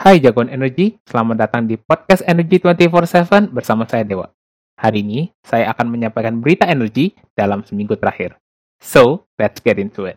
[0.00, 4.32] Hai Jagoan Energi, selamat datang di podcast Energi 24/7 bersama saya Dewa.
[4.80, 8.40] Hari ini saya akan menyampaikan berita energi dalam seminggu terakhir.
[8.80, 10.16] So, let's get into it.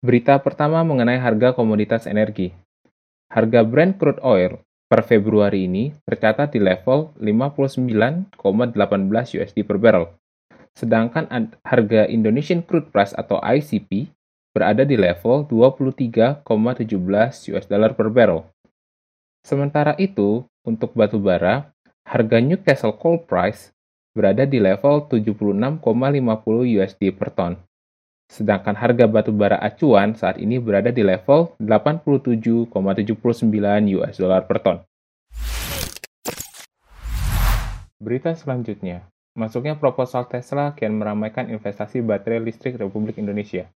[0.00, 2.56] Berita pertama mengenai harga komoditas energi.
[3.28, 4.56] Harga Brent crude oil
[4.88, 10.08] per Februari ini tercatat di level 59,18 USD per barrel.
[10.72, 11.28] Sedangkan
[11.68, 14.08] harga Indonesian Crude Price atau ICP
[14.58, 16.42] berada di level 23,17
[17.54, 18.42] US dollar per barrel.
[19.46, 21.70] Sementara itu, untuk batu bara,
[22.02, 23.70] harga Newcastle Coal Price
[24.18, 25.78] berada di level 76,50
[26.74, 27.54] USD per ton.
[28.26, 32.74] Sedangkan harga batu bara acuan saat ini berada di level 87,79
[33.94, 34.82] US dollar per ton.
[38.02, 39.06] Berita selanjutnya,
[39.38, 43.70] masuknya proposal Tesla kian meramaikan investasi baterai listrik Republik Indonesia.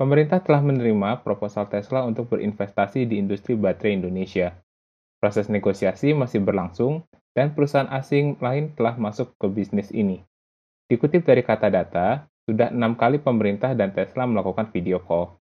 [0.00, 4.56] Pemerintah telah menerima proposal Tesla untuk berinvestasi di industri baterai Indonesia.
[5.20, 10.20] Proses negosiasi masih berlangsung, dan perusahaan asing lain telah masuk ke bisnis ini.
[10.88, 15.40] Dikutip dari kata data, sudah enam kali pemerintah dan Tesla melakukan video call.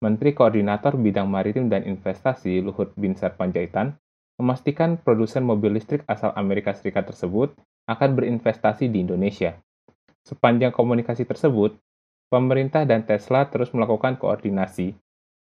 [0.00, 3.94] Menteri Koordinator Bidang Maritim dan Investasi Luhut Binsar Panjaitan
[4.40, 7.52] memastikan produsen mobil listrik asal Amerika Serikat tersebut
[7.84, 9.60] akan berinvestasi di Indonesia.
[10.24, 11.76] Sepanjang komunikasi tersebut,
[12.30, 14.94] pemerintah dan Tesla terus melakukan koordinasi.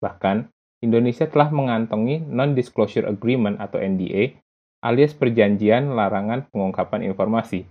[0.02, 0.52] Bahkan,
[0.84, 4.36] Indonesia telah mengantongi Non-Disclosure Agreement atau NDA
[4.84, 7.64] alias perjanjian larangan pengungkapan informasi.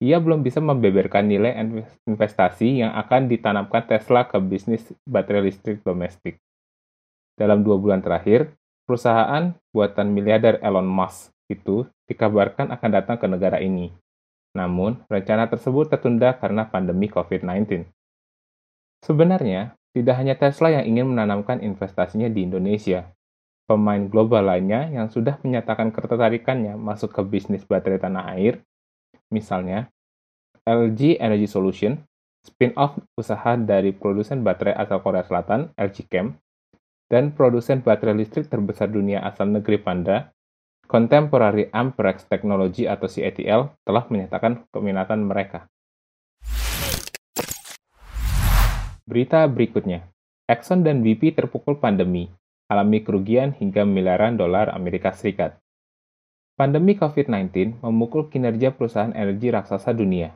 [0.00, 1.52] Ia belum bisa membeberkan nilai
[2.08, 6.40] investasi yang akan ditanamkan Tesla ke bisnis baterai listrik domestik.
[7.36, 8.56] Dalam dua bulan terakhir,
[8.88, 13.92] perusahaan buatan miliarder Elon Musk itu dikabarkan akan datang ke negara ini.
[14.56, 17.84] Namun, rencana tersebut tertunda karena pandemi COVID-19.
[19.04, 23.12] Sebenarnya, tidak hanya Tesla yang ingin menanamkan investasinya di Indonesia.
[23.66, 28.62] Pemain global lainnya yang sudah menyatakan ketertarikannya masuk ke bisnis baterai tanah air,
[29.32, 29.90] misalnya
[30.62, 31.98] LG Energy Solution,
[32.46, 36.38] spin-off usaha dari produsen baterai asal Korea Selatan, LG Chem,
[37.10, 40.30] dan produsen baterai listrik terbesar dunia asal negeri Panda,
[40.86, 45.66] Contemporary Amperex Technology atau CATL telah menyatakan keminatan mereka.
[49.06, 50.02] Berita berikutnya,
[50.50, 52.26] Exxon dan BP terpukul pandemi,
[52.66, 55.62] alami kerugian hingga miliaran dolar Amerika Serikat.
[56.58, 60.34] Pandemi COVID-19 memukul kinerja perusahaan energi raksasa dunia.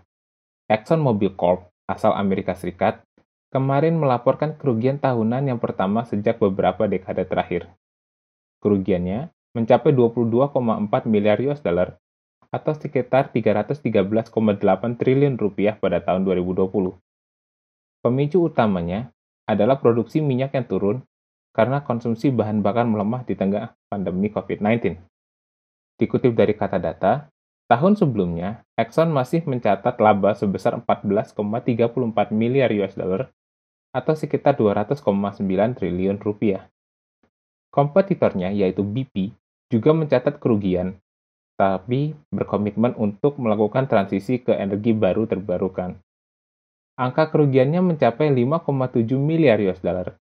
[0.70, 3.02] Exxon Mobil Corp, asal Amerika Serikat,
[3.50, 7.66] kemarin melaporkan kerugian tahunan yang pertama sejak beberapa dekade terakhir.
[8.62, 11.98] Kerugiannya mencapai 22,4 miliar US dollar
[12.54, 14.30] atau sekitar 313,8
[14.94, 16.70] triliun rupiah pada tahun 2020.
[18.00, 19.12] Pemicu utamanya
[19.44, 20.96] adalah produksi minyak yang turun
[21.52, 24.96] karena konsumsi bahan bakar melemah di tengah pandemi COVID-19.
[26.00, 27.28] Dikutip dari kata data,
[27.68, 33.28] tahun sebelumnya, Exxon masih mencatat laba sebesar 14,34 miliar US dollar
[33.92, 35.04] atau sekitar 200,9
[35.76, 36.72] triliun rupiah.
[37.68, 39.36] Kompetitornya, yaitu BP,
[39.68, 40.96] juga mencatat kerugian,
[41.60, 46.00] tapi berkomitmen untuk melakukan transisi ke energi baru terbarukan
[47.00, 50.20] angka kerugiannya mencapai 5,7 miliar US dollar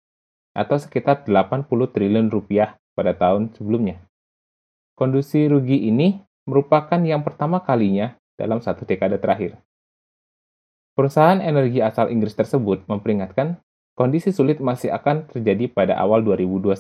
[0.55, 3.99] atau sekitar 80 triliun rupiah pada tahun sebelumnya.
[4.95, 9.59] Kondisi rugi ini merupakan yang pertama kalinya dalam satu dekade terakhir.
[10.95, 13.63] Perusahaan energi asal Inggris tersebut memperingatkan
[13.95, 16.75] kondisi sulit masih akan terjadi pada awal 2021.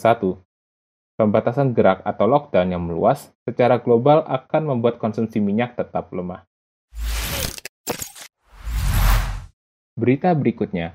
[1.18, 6.47] Pembatasan gerak atau lockdown yang meluas secara global akan membuat konsumsi minyak tetap lemah.
[9.98, 10.94] Berita berikutnya,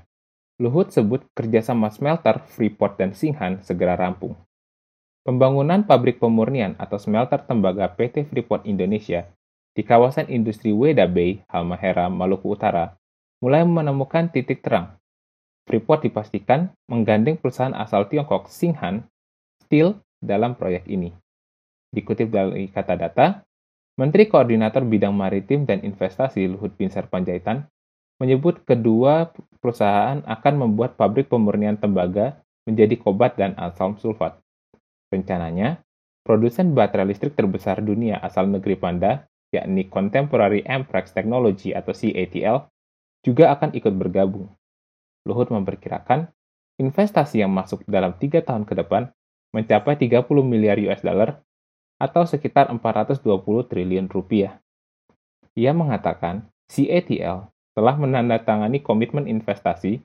[0.63, 4.39] Luhut sebut kerjasama smelter Freeport dan Singhan segera rampung.
[5.27, 9.27] Pembangunan pabrik pemurnian atau smelter tembaga PT Freeport Indonesia
[9.75, 12.95] di kawasan industri Weda Bay, Halmahera, Maluku Utara,
[13.43, 14.95] mulai menemukan titik terang.
[15.67, 19.03] Freeport dipastikan menggandeng perusahaan asal Tiongkok Singhan
[19.67, 21.11] Steel dalam proyek ini.
[21.91, 23.43] Dikutip dari kata data,
[23.99, 27.67] Menteri Koordinator Bidang Maritim dan Investasi Luhut Binsar Panjaitan
[28.23, 34.39] menyebut kedua perusahaan akan membuat pabrik pemurnian tembaga menjadi kobat dan asam sulfat.
[35.11, 35.83] Rencananya,
[36.23, 42.71] produsen baterai listrik terbesar dunia asal negeri Panda, yakni Contemporary Amperex Technology atau CATL,
[43.27, 44.47] juga akan ikut bergabung.
[45.27, 46.31] Luhut memperkirakan
[46.79, 49.11] investasi yang masuk dalam tiga tahun ke depan
[49.51, 51.43] mencapai 30 miliar US dollar
[51.99, 53.19] atau sekitar 420
[53.69, 54.63] triliun rupiah.
[55.53, 60.01] Ia mengatakan CATL telah menandatangani komitmen investasi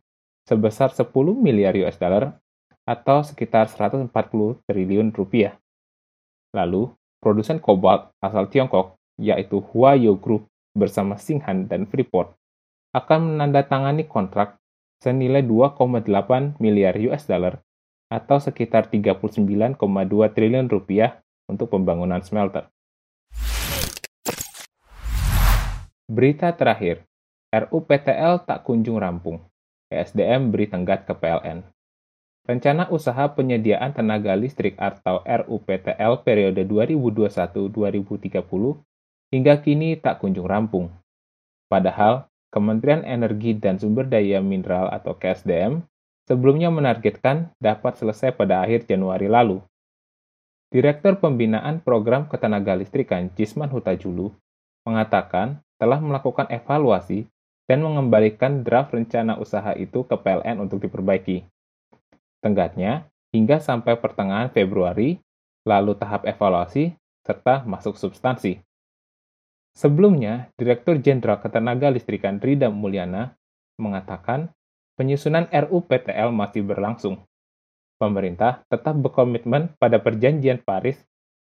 [0.49, 2.41] sebesar 10 miliar US dollar
[2.89, 4.09] atau sekitar 140
[4.65, 5.61] triliun rupiah.
[6.57, 6.89] Lalu,
[7.21, 12.33] produsen kobalt asal Tiongkok, yaitu Huayo Group bersama Singhan dan Freeport,
[12.97, 14.57] akan menandatangani kontrak
[15.05, 17.61] senilai 2,8 miliar US dollar
[18.09, 19.77] atau sekitar 39,2
[20.33, 22.73] triliun rupiah untuk pembangunan smelter.
[26.09, 27.05] Berita terakhir,
[27.49, 29.41] RUPTL tak kunjung rampung.
[29.89, 31.65] ESDM beri tenggat ke PLN.
[32.45, 38.45] Rencana Usaha Penyediaan Tenaga Listrik atau RUPTL periode 2021-2030
[39.33, 40.93] hingga kini tak kunjung rampung.
[41.73, 45.81] Padahal, Kementerian Energi dan Sumber Daya Mineral atau KSDM
[46.29, 49.65] sebelumnya menargetkan dapat selesai pada akhir Januari lalu.
[50.69, 54.37] Direktur Pembinaan Program Ketenaga Listrikan Jisman Hutajulu
[54.85, 57.25] mengatakan telah melakukan evaluasi
[57.69, 61.45] dan mengembalikan draft rencana usaha itu ke PLN untuk diperbaiki.
[62.41, 65.21] Tenggatnya, hingga sampai pertengahan Februari,
[65.69, 66.97] lalu tahap evaluasi,
[67.29, 68.65] serta masuk substansi.
[69.77, 73.37] Sebelumnya, Direktur Jenderal Ketenaga Listrikan Rida Mulyana
[73.77, 74.51] mengatakan
[74.97, 77.23] penyusunan RUPTL masih berlangsung.
[78.01, 80.99] Pemerintah tetap berkomitmen pada perjanjian Paris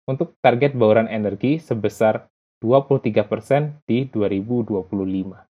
[0.09, 2.27] untuk target bauran energi sebesar
[2.63, 5.54] 23% di 2025.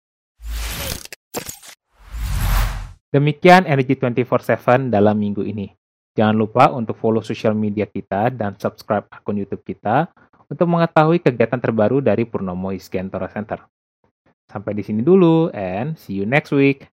[3.11, 5.67] Demikian Energy 24/7 dalam minggu ini.
[6.15, 10.07] Jangan lupa untuk follow sosial media kita dan subscribe akun YouTube kita
[10.47, 13.67] untuk mengetahui kegiatan terbaru dari Purnomo Iskentora Center.
[14.47, 16.87] Sampai di sini dulu and see you next week.